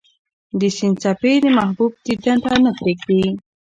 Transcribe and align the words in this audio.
د 0.59 0.61
سیند 0.77 0.97
څپې 1.03 1.33
د 1.43 1.45
محبوب 1.57 1.91
دیدن 2.05 2.37
ته 2.45 2.53
نه 2.63 2.71
پرېږدي. 2.79 3.23